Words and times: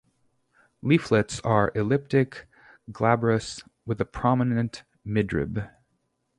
Leaflets 0.81 1.39
are 1.41 1.71
elliptic, 1.75 2.47
glabrous, 2.91 3.61
with 3.85 4.01
a 4.01 4.05
prominent 4.05 4.81
midrib. 5.05 5.69